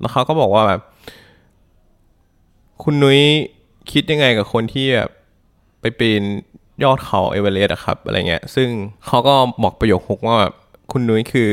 [0.00, 0.80] แล้วเขาก็บอกว่าแบบ
[2.82, 3.20] คุณนุ้ย
[3.92, 5.10] คิดยังไงกับคนที่แบบ
[5.80, 6.22] ไปปีน
[6.84, 8.68] ยอดเขาเอเวอเรสต์อะครับอะไรเงี้ย ซึ่ง
[9.06, 10.54] เขาก็บอกประโยคฮุกว่าแบบ
[10.92, 11.50] คุณนุ้ยคือ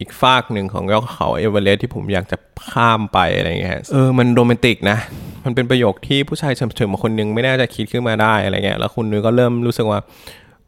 [0.00, 2.36] อีกฟากหนึ่งของยอดเขาเอเวอเรสต์ที่ผมอยากจะ
[2.70, 4.98] ข้ามไปอะไรเงี้ยเออมันโรแมนติกนะ
[5.44, 10.00] มันเป็นประโยคที่ผู้ชายเฉยๆมาคนนึงไม่น่าจะคิดขึ้นมาได้อะไรเงี้ยแล้วคุณนุ้ยก็เริ่มรู้สึกว่า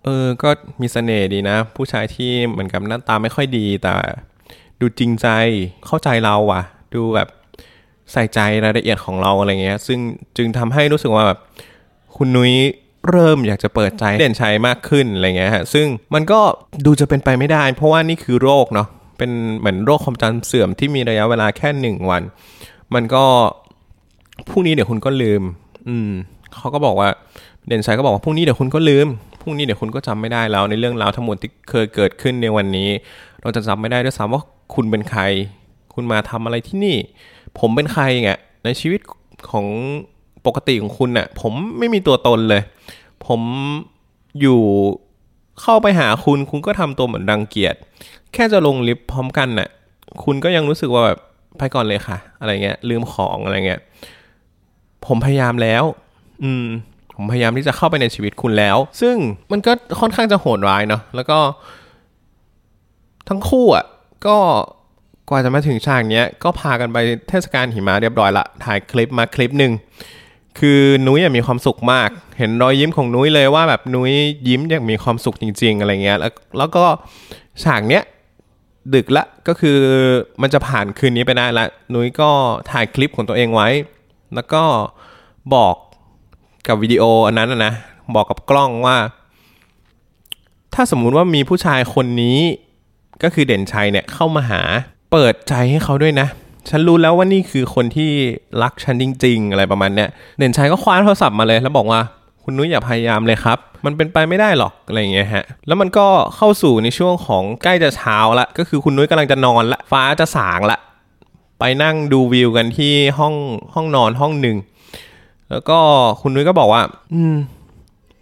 [0.05, 3.93] เออก็มีเสน่ห์ดีนะ ผู้ชายที่เหมือนกับหน้าตาไม่ค่อยดีแต่
[4.81, 5.29] ดูจริงใจ
[5.87, 6.63] เข้าใจเราว่ะ
[6.95, 7.29] ดูแบบ
[8.13, 9.99] ใส่ใจรายละเอียดของเราอะไรเงี้ย ซึ่ง
[10.37, 11.39] จึงทำให้รู้สึกว่าแบบ
[12.17, 12.55] คุณนุ้ย
[13.11, 16.41] เริ่มอยากจะเปิดใจเด่นชัยมากขึ้นอะไรเงี้ยฮะซึ่งมันก็
[16.87, 22.23] ดูจะเป็นไปไม่ได้ เพราะว่านี่คือโรคเนาะ เป็นเหมือนโรคความจำเสื่อมที่มีระยะเวลาแค่หนึ่งวัน
[22.95, 23.25] มันก็
[24.49, 25.43] พรุ่งนี้เดี๋ยวคุณก็ลืม
[25.89, 26.11] อืม
[26.55, 27.09] เขาก็บอกว่า
[27.67, 29.07] เด่นชัยก็บอกว่าพรุ่งนี้เดี๋ยวคุณก็ลืม
[29.41, 32.89] พรุ่งนี้เดี๋ยวคุณก็จำไม่ได้แล้วในเรื่องราวทั้งหมดที่เคยเกิดขึ้นในวันนี้
[33.43, 34.43] เราจะจำไม่ได้ด้วยซ้ำว่า
[34.75, 35.23] คุณเป็นใคร
[35.95, 36.97] คุณมาทำอะไรที่นี่
[37.59, 38.31] ผมเป็นใครไง
[38.65, 39.01] ในชีวิต
[39.51, 39.67] ของ
[40.47, 42.63] ปกติของคุณน่ะ ผมไม่มีตัวตนเลย
[43.27, 43.41] ผม
[44.41, 44.61] อยู่
[45.63, 47.75] เข้าไปหาคุณคุณก็ทำตัวเหมือนรังเกียจ
[48.33, 49.69] แค่จะลงลิฟต์พร้อมกันน่ะ
[50.25, 51.19] คุณก็ยังรู้สึกว่าแบบ
[51.59, 53.81] ไปก่อนเลยค่ะ อะไรเงี้ย ลืมของอะไรเงี้ย
[55.07, 55.85] ผมพยายามแล้ว
[56.45, 56.67] อืม
[57.15, 59.17] ผมพยายามที่จะเข้าไปในชีวิตคุณแล้ว ซึ่ง
[59.53, 61.39] มันก็ค่อนข้างจะโหดร้ายเนาะแล้วก็
[63.29, 63.85] ทั้งคู่อะ
[64.27, 64.37] ก็
[65.29, 66.97] กว่าจะมาถึงฉากเนี้ย ก็พากันไป
[67.29, 69.73] เทศกาลหิมะเรียบร้อยละถ่ายคลิปมาคลิปหนึ่ง
[70.59, 74.13] คือนุ้ยอะมีความสุขมาก เห็นรอยยิ้มของนุ้ยเลยว่าแบบนุ้ย
[74.49, 76.85] ยิ้มอย่างมีความสุขจริง ๆ อะไรเงี้ย แล้วแล้วก็
[77.63, 78.03] ฉากเนี้ย
[78.95, 79.79] ดึกละก็คือ
[80.43, 82.31] มันจะผ่านคืนนี้ไปได้ละนุ้ยก็
[82.71, 83.69] ถ่ายคลิปของตัวเองไว้
[84.35, 84.63] แล้วก็
[85.55, 85.75] บอก
[86.67, 87.75] กับวิดีโออันนั้นนะ
[88.15, 88.97] บอกกับกล้องว่า
[90.75, 92.39] ถ้าสมมุติว่ามีผู้ชายคนนี้
[93.23, 94.63] ก็คือเด่นชัยเนี่ยเข้ามาหา
[95.13, 96.29] เปิดใจให้เขาด้วยนะ
[96.71, 98.11] ฉันรู้แล้วว่านี่คือคนที่
[98.63, 102.01] รักฉันจริง ๆ อะไรประมาณเนี้ยเด่นชัยก็คว้าโทรศัพท์มาเลย แล้วบอกว่า
[102.45, 110.79] คุณนุ้ยอย่าพยายามเลยครับ มันเป็นไปไม่ได้หรอกอะไรอย่างเงี้ยฮะ แล้วมันก็เข้าสู่ในช่วงของใกล้จะเช้าละ ก็คือคุณนุ้ยกำลังจะนอนละ ฟ้าจะสางละ
[111.59, 113.35] ไปนั่งดูวิวกันที่ห้อง
[113.75, 114.57] ห้องนอนห้องหนึ่ง
[115.51, 115.79] แล้วก็
[116.21, 116.83] คุณนุ้ยก็บอกว่า
[117.15, 117.37] อืม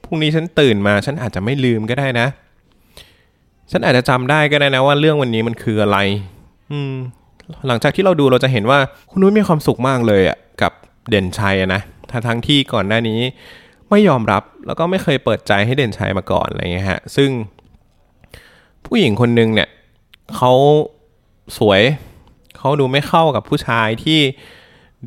[0.04, 2.26] พรุ่งนี้ฉันตื่นมาฉันอาจจะไม่ลืมก็ได้นะ
[3.70, 5.98] ฉันอาจจะจำได้ก็ได้นะว่าเรื่องวันนี้มันคืออะไร
[6.72, 6.94] อืม
[7.66, 8.78] หลังจากที่เราดูเราจะเห็นว่า
[9.11, 10.72] คุณนุ้ยมีความสุขมากเลยอะกับ
[11.09, 11.80] เด่นชัยนะ
[12.11, 13.20] ทั้งทั้งที่ก่อนหน้านี้
[13.90, 17.30] ไม่ยอมรับแล้วก็ไม่เคยเปิดใจให้เด่นชัยมาก่อนอะไรเงี้ยฮะซึ่ง
[18.87, 19.68] ผู้หญิงคนนึงเนี่ย
[20.37, 20.52] เขา
[21.59, 21.83] สวย
[22.59, 24.20] เขาดูไม่เข้ากับผู้ชายที่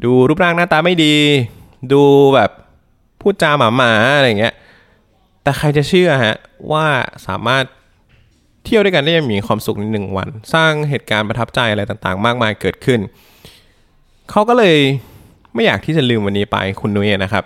[0.04, 1.16] ดูรูปร่างหน้าตาไม่ดี
[1.94, 2.04] ดู
[2.36, 2.52] แบบ
[3.22, 4.56] พูดจาหมาหมาๆอะไรเงี้ย
[5.44, 6.36] แต่ใครจะเชื่อฮะ
[6.72, 6.86] ว่า
[7.28, 7.64] สามารถ
[8.68, 13.00] เที่ยวด้วยกันได้ยังมีความสุขในหนึ่งวัน สร้างเหตุการณ์ประทับใจอะไรต่างๆ มากมายเกิดขึ้น
[14.32, 14.78] เขาก็เลย
[15.54, 17.44] ไม่อยากที่จะลืมวันนี้ไปคุณนุ้ยนะครับ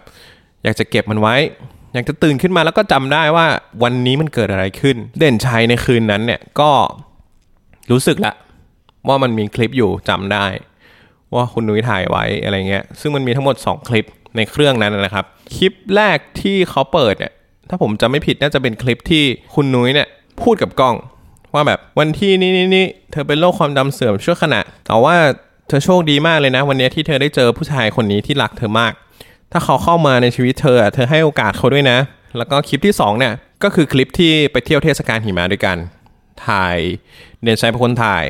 [0.64, 1.36] อยากจะเก็บมันไว้
[1.94, 3.48] อยากจะตื่นขึ้นมาแล้วก็จำได้ว่า
[3.84, 6.72] วันนี้มันเกิดอะไรขึ้น เด่นชัยในคืนนั้นเนี่ยก็
[7.92, 8.34] รู้สึกละ
[9.08, 10.46] ว่ามันมีคลิปอยู่จำได้
[11.36, 14.06] ว่าคุณนุ้ยถ่ายไว้อะไรเงี้ย ซึ่งมันมีทั้งหมด 2 คลิป
[14.36, 17.34] ในเครื่องนั้นนะครับ คลิปแรกที่เขาเปิดเนี่ย
[17.70, 19.24] ถ้าผมจำไม่ผิดน่าจะเป็นคลิปที่
[19.56, 20.08] คุณนุ้ยเนี่ย
[20.42, 20.96] พูดกับกล้อง
[21.54, 25.16] ว่าแบบวันที่นี้นี่นี่เธอเป็นโรคความจำเสื่อมชั่วขณะ แต่ว่า
[25.68, 28.94] เธอโชคดีมากเลยนะ วันนี้ที่เธอได้เจอผู้ชายคนนี้ที่รักเธอมาก
[29.52, 31.98] ถ้าเขาเข้ามาในชีวิตเธอเธอให้โอกาสเขาด้วยนะ
[32.38, 33.34] แล้วก็คลิปที่สองเนี่ย
[33.64, 35.78] ก็คือคลิปที่ไปเที่ยวเทศกาลหิมะด้วยกัน
[36.48, 36.78] ถ่าย
[37.44, 38.24] เดนชัยเป็นคนถ่าย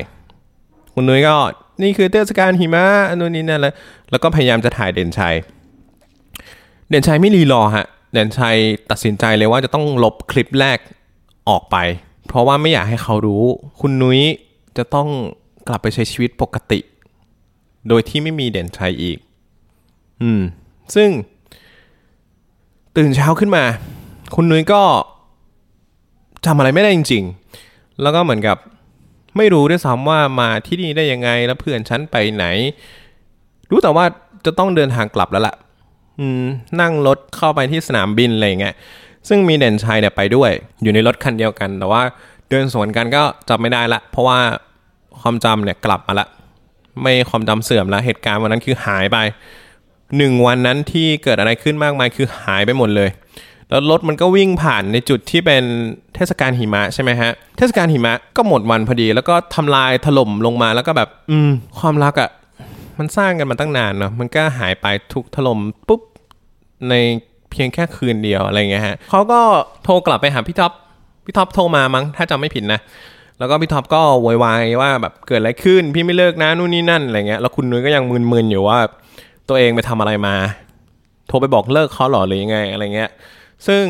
[0.94, 1.36] คุณนุ้ยก็
[1.82, 2.84] นี่คือเทศกาลหิมะ
[3.18, 3.74] นู่นนี่นั่นแล้ว
[4.10, 5.34] แล้วก็พยายามจะถ่ายเด่นชัย
[6.88, 8.56] เด่นชัยไม่รีรอฮะ เด่นชัย
[8.90, 10.78] ตัดสินใจเลยว่าจะต้องลบคลิปแรก
[11.48, 11.76] ออกไป
[12.32, 13.42] เพราะว่าไม่อยากให้เขารู้
[13.80, 14.20] คุณนุ้ย
[14.76, 15.08] จะต้อง
[15.68, 16.80] กลับไปใช้ชีวิตปกติ
[17.88, 19.18] โดยที่ไม่มีเด่นชัยอีก
[20.22, 20.40] อืม
[20.94, 21.10] ซึ่ง
[22.96, 23.64] ตื่นเช้าขึ้นมา
[24.34, 24.82] คุณนุ้ยก็
[26.46, 27.24] จำอะไรไม่ได้จริง
[27.62, 28.56] ๆ แล้วก็เหมือนกับ
[29.36, 32.44] ไม่รู้ด้วยซ้ำว่ามาที่นี่ได้ยังไงแล้วเพื่อนฉันไปไหน
[33.70, 34.04] รู้แต่ว่า
[34.46, 35.54] จะต้องเดินทางกลับแล้วล่ะ
[36.20, 36.44] อืม
[36.80, 38.74] นั่งรถเข้าไปที่สนามบินอะไรเงี้ย
[39.28, 40.50] ซึ่งมีเด่นชัยเนี่ยไปด้วย
[40.82, 42.02] อยู่ในรถคันเดียวกัน แต่ว่า
[42.48, 44.38] เดินสวนกันก็จำไม่ได้ละ เพราะว่า
[45.20, 46.26] ความจำเนี่ยกลับมาละ
[47.00, 49.18] ไม่ความจำเสื่อมละเหตุการณ์วันนั้นคือหายไป
[50.16, 53.10] หนึ่งวันนั้นที่เกิดอะไรขึ้นมากมายคือหายไปหมดเลย
[53.68, 55.64] แล้วรถมันก็วิ่งผ่านในจุดที่เป็น
[56.14, 62.30] เทศกาลหิมะใช่ไหมฮะ เทศกาลหิมะก็หมดวันพอดี แล้วก็ทำลายถล่มลงมาแล้วก็แบบ อืม ความรักอะ่ะ
[62.98, 65.58] มันสร้างกันมาตั้งนานเนาะมันก็หายไปถูกถล่ม
[65.88, 66.00] ปุ๊บ
[66.88, 66.94] ใน
[67.52, 69.40] เพียงแค่คืนเดียวอะไรเงี้ยฮะเขาก็
[69.84, 70.72] โทรกลับไปหาพี่ท็อป
[71.24, 72.80] พี่ท็อปโทรมามั้งถ้าจำไม่ผิดนะ
[73.38, 78.78] แล้วก็พี่ท็อปก็โวยวายว่าแบบเกิดอะไรขึ้น พี่ไม่เลิกนะนู่นนี่นั่นอะไรเงี้ยแล้วคุณนุ้ยก็ยังมึนๆอยู่ว่า
[79.48, 80.34] ตัวเองไปทำอะไรมา
[81.28, 83.10] โทรไปบอกเลิกเขาหรอหรือยังไงอะไรเงี้ย
[83.66, 83.84] ซึ่ง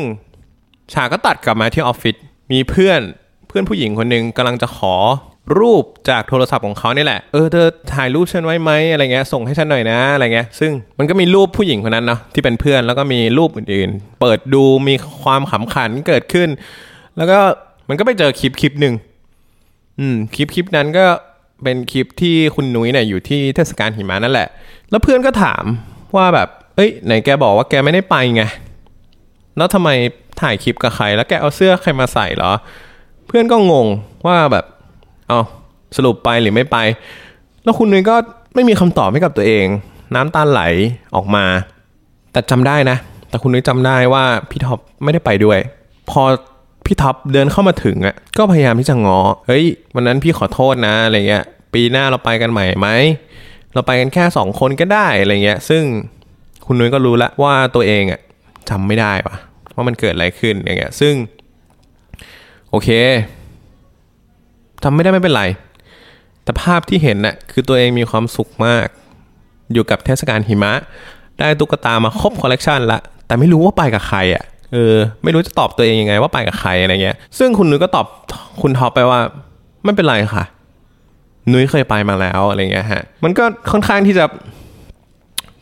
[0.93, 2.15] ฉากก็ตัดกลับมาที่ออฟฟิศ
[2.51, 3.01] มีเพื่อน
[3.47, 4.95] เพื่อนผู้หญิงคนหนึ่งกำลังจะขอ
[5.59, 16.49] รูปจากโทรศัพท์ของเขานี่แหละ เออเธอถ่ายรูปฉันไว้ไหมอะไรเงี้ยส่งให้ฉันหน่อยนะอะไรเงี้ยซึ่งมันก็มีรูปผู้หญิงคนนั้นเนาะที่เป็นเพื่อนแล้วก็มีรูปอื่นๆ เปิดดูมีความขำขันเกิดขึ้น
[17.17, 17.39] แล้วก็
[17.89, 18.93] มันก็ไปเจอคลิปคลิปหนึ่ง
[19.99, 21.05] อืมคลิปคลิปนั้นก็
[21.63, 24.47] เป็นคลิปที่คุณนุ้ยเนี่ยอยู่ที่เทศกาลหิมะนั่นแหละ
[24.89, 25.63] แล้วเพื่อนก็ถาม
[26.15, 28.43] ว่าแบบ เอ้ยไหนแกบอกว่าแกไม่ได้ไปไง
[29.57, 29.89] แล้วทำไม
[30.41, 32.51] ถ่ายคลิปกับใคร แล้วแกเอาเสื้อใครมาใส่เหรอ
[33.27, 33.87] เพื่อนก็งง
[34.27, 34.65] ว่าแบบ
[35.33, 35.43] เอา
[35.97, 36.77] สรุปไปหรือไม่ไป
[37.63, 38.15] แล้วคุณนุ้ยก็
[38.55, 39.65] ไม่มีคำตอบให้กับตัวเอง
[40.15, 40.61] น้ำตาไหล
[41.15, 41.45] ออกมา
[42.31, 42.97] แต่จำได้นะ
[43.29, 45.59] แต่คุณนุ้ยจำได้ว่าพี่ท็อปไม่ได้ไปด้วย
[46.09, 46.21] พอ
[46.85, 49.65] พี่ท็อปเดินเข้ามาถึงอะก็พยายามที่จะงอเฮ้ย
[49.95, 51.43] วันนั้นพี่ขอโทษนะอะไรเงี้ย
[51.73, 52.87] ปีหน้าเราไปกันใหม่ไหม
[53.73, 55.83] เราไปกันแค่สองคนก็ได้อะไรเงี้ย ซึ่ง
[56.65, 58.19] คุณนุ้ยก็รู้ล้วว่าตัวเองอะ
[58.69, 59.35] จำไม่ได้ว่ะ
[59.75, 61.13] ว่ามันเกิดอะไรขึ้นอย่างเงี้ย ซึ่ง
[62.69, 62.89] โอเค
[64.83, 65.43] จำไม่ได้ไม่เป็นไร
[66.43, 68.87] แต่ภาพที่เห็นน่ะคือตัวเองมีความสุขมาก
[69.73, 70.73] อยู่กับเทศกาลหิมะ
[71.39, 74.43] ได้ตุ๊กตามาครบคอลเลกชันละ แต่ไม่รู้ว่าไปกับใครอะ
[74.73, 78.05] เออไม่รู้จะตอบตัวเองยังไงว่าไปกับใครอะไรเงี้ย ซึ่งคุณนุ้ยก็ตอบ
[78.61, 79.19] คุณท็อปไปว่า
[79.83, 80.45] ไม่เป็นไรค่ะ
[81.51, 84.25] นุ้ยเคยไปมาแล้วอะไรเงี้ยฮะ มันก็ค่อนข้างที่จะ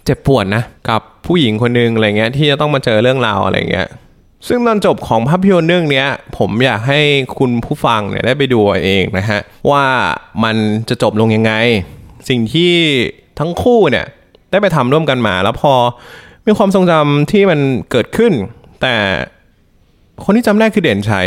[0.06, 3.88] เจ็บปวดนะ กับผู้หญิงคนหนึงอะไรเงี้ยที่จะต้องมาเจอเรื่องราวอะไรเงี้ย
[4.48, 7.00] ซึ่งตอนจบของภาพยนตร์เรื่องเนี้ยผมอยากให้
[7.38, 9.40] คุณผู้ฟังเนี่ยได้ไปดูเอาเองนะฮะ
[9.72, 9.86] ว่า
[10.44, 10.56] มัน
[10.90, 11.54] จะจบลงยังไง
[12.30, 12.74] สิ่งที่
[13.40, 14.06] ทั้งคู่เนี่ย
[14.52, 15.74] ได้ไปทำร่วมกันมา แล้วพอ
[16.48, 17.60] มีความทรงจำที่มัน
[17.92, 18.34] เกิดขึ้น
[18.82, 18.96] แต่
[20.24, 21.26] คนที่จำได้คือเด่นชัย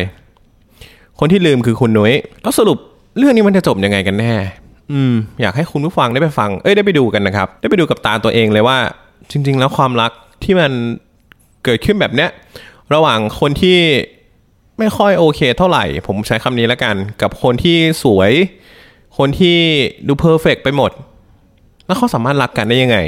[1.18, 2.79] คนที่ลืมคือคุณนุ้ยแล้วสรุป
[3.18, 4.35] เรื่องนี้มันจะจบยังไงกันแน่
[4.92, 8.79] อืม อยากให้คุณผู้ฟังได้ไปฟัง เอ้ยได้ไปดูกันนะครับ ได้ไปดูกับตาตัวเองเลยว่า
[9.31, 10.11] จริง ๆ แล้วความรัก
[10.44, 10.72] ที่มัน
[11.64, 12.31] เกิดขึ้นแบบเนี้ย
[12.94, 13.79] ระหว่างคนที่
[14.79, 18.33] ไม่ค่อยโอเคเท่าไหร่ ผมใช้คำนี้แล้วกัน กับคนที่สวย
[19.18, 19.59] คนที่
[20.07, 20.90] ดูเพอร์เฟกไปหมด
[21.87, 22.99] แล้วเขาสามารถรักกันได้ยังไง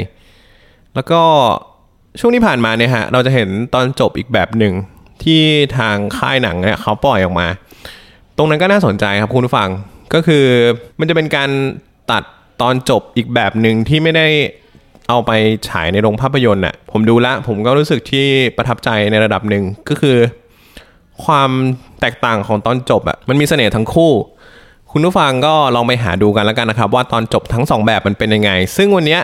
[0.95, 1.21] แล้วก็
[2.21, 4.75] ช่วงที่ผ่านมาเนี่ยฮะ เราจะเห็นตอนจบอีกแบบหนึ่ง
[5.23, 5.43] ที่
[5.79, 7.49] ทางค่ายหนังเนี่ยเขาปล่อยออกมา
[8.37, 9.69] ตรงนั้นก็น่าสนใจครับคุณผู้ฟัง
[10.15, 10.45] ก็คือ
[10.99, 11.51] มันจะเป็นการ
[12.11, 12.23] ตัด
[12.63, 14.27] ตอนจบอีกแบบหนึ่งที่ไม่ได้
[15.09, 15.33] เอาไป
[15.69, 20.17] ฉายในโรงภาพยนตร์น่ะผมดูละ ผมก็รู้สึกที่ประทับใจในระดับหนึ่งก็คือ
[21.25, 21.51] ความ
[22.01, 24.13] แตกต่างของตอนจบอะมันมีเสน่ห์ทั้งคู่
[24.93, 29.19] คุณผู้ฟังก็ลองไปหาดูกันแล้วกันนะครับ ว่าตอนจบทั้งสองแบบมันเป็นยังไง ซึ่งวันนี้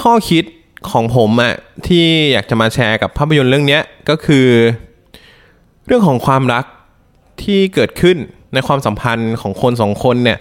[0.00, 0.44] ข้อคิด
[0.90, 1.54] ของผมอะ
[1.86, 4.46] ที่อยากจะมาแชร์กับภาพยนตร์เรื่องนี้ก็คือ
[5.86, 6.64] เรื่องของความรัก
[7.42, 8.16] ที่เกิดขึ้น
[8.54, 10.38] ในความสัมพันธ์ของคนสองคนเนี่ย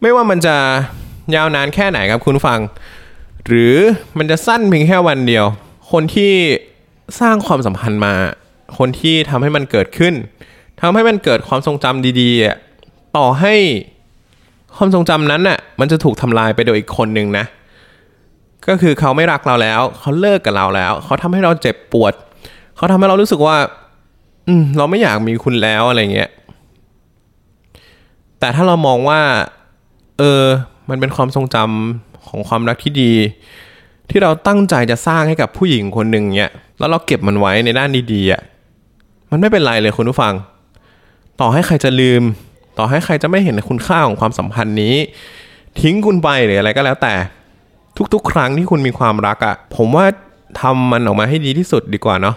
[0.00, 0.56] ไม่ว่ามันจะ
[1.34, 2.60] ยาวนานแค่ไหนครับคุณผู้ฟัง
[3.46, 3.74] หรือ
[4.18, 5.44] มันจะสั้นเพียงแค่วันเดียว
[5.90, 6.32] คนที่
[7.20, 8.14] สร้างความสัมพันธ์มา
[8.78, 10.14] คนที่ทำให้มันเกิดขึ้น
[10.80, 13.54] ทำให้มันเกิดความทรงจำดีๆ ต่อให้
[14.76, 17.44] ความทรงจำนั้นน่ะมันจะถูกทำลายไปโดยอีกคนหนึ่งนะ
[18.68, 22.12] ก็คือเขาไม่รักเราแล้ว เขาเลิกกับเราแล้ว เขาทำให้เราเจ็บปวด
[22.76, 23.56] เขาทำให้เรารู้สึกว่า
[24.46, 26.30] อืมเราไม่อยากมีคุณแล้วอะไรเงี้ย
[28.38, 29.20] แต่ถ้าเรามองว่า
[30.18, 30.42] เออ
[30.88, 33.12] มันเป็นความทรงจำ ของความรักที่ดี
[34.10, 38.40] ที่เราตั้งใจจะสร้างให้กับผู้หญิงคนหนึ่งเนี่ยแล้วเราเก็บมันไว้ในด้านดีๆอะ
[39.30, 40.34] มันไม่เป็นไรเลยคุณผู้ฟัง
[41.40, 42.22] ต่อให้ใครจะลืม
[42.78, 44.94] ต่อให้ใครจะไม่เห็นคุณค่าของความสัมพันธ์นี้
[45.80, 47.14] ทิ้งคุณไปหรืออะไรก็แล้วแต่
[48.12, 50.06] ทุกๆ ครั้งที่คุณมีความรักอะ่ะผมว่า
[50.60, 52.36] ทำมันออกมาให้ดีที่สุดดีกว่าเนาะ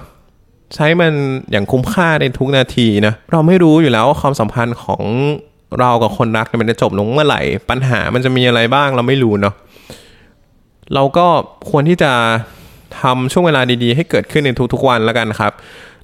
[0.76, 1.14] ใช้มัน
[1.52, 5.04] อย่างคุ้มค่าในทุกนาทีนะเราไม่รู้อยู่แล้วว่าความสัมพันธ์ของ
[5.80, 9.54] เรากับคนรักมันจะจบลงเมื่อไหร่ ปัญหามันจะมีอะไรบ้างเราไม่รู้เนาะ
[10.94, 11.28] เราก็
[11.70, 12.12] ควรที่จะ
[13.02, 15.54] ทำช่วงเวลาดีๆ ให้เกิดขึ้นในทุกๆวันแล้วกันครับ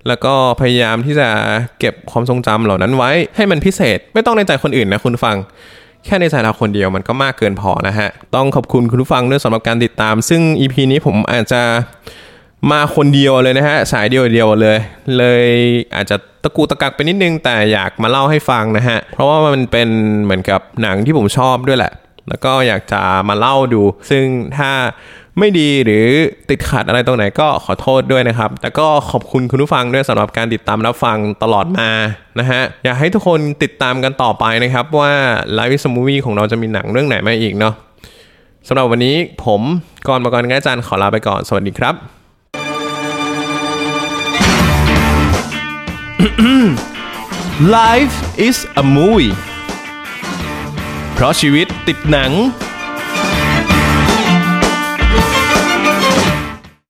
[0.08, 1.30] แล้วก็พยายามที่จะ
[1.80, 5.38] เก็บความทรงจำเหล่านั้นไว้ให้มันพิเศษ ไม่ต้องในใจคนอื่นนะคุณฟัง
[6.06, 11.62] แค่ในใจเราคนเดียวมันก็มากเกินพอนะฮะ ต้องขอบคุณคุณผู้ฟังด้วยสำหรับการติดตาม ซึ่ง EP นี้ผมอาจจะ
[12.72, 14.78] มาคนเดียวเลยนะฮะ สายเดียวเดียวเลย
[15.18, 15.46] เลย
[15.96, 19.90] อาจจะตะกูตะกักไปนิดนึงแต่อยากมาเล่าให้ฟังนะฮะ เพราะว่ามันเป็น
[20.24, 21.92] เหมือนกับหนังที่ผมชอบด้วยแหละ
[22.30, 24.26] แล้วก็อยากจะมาเล่าดู ซึ่ง
[24.58, 24.72] ถ้า
[25.40, 26.06] ไม่ดีหรือ
[26.50, 31.90] ติดขัดอะไรตรงไหนก็ขอโทษด้วยนะครับ แต่ก็ขอบคุณคุณผู้ฟังด้วยสำหรับการติดตามรับฟังตลอดมา
[32.40, 35.12] นะฮะ อยากให้ทุกคนติดตามกันต่อไปนะครับว่า
[35.54, 37.74] ไลฟ์วิสมูวี่ของเราจะมีหนังเรื่องไหนมาอีกเนาะ
[38.68, 39.62] สำหรับวันนี้ผม
[40.08, 41.96] กรมกรง่ายจันขอลาไปก่อน สวัสดีครับ
[47.78, 48.16] Life
[48.48, 49.34] is a movie
[51.14, 52.32] เพราะชีวิตติดหนัง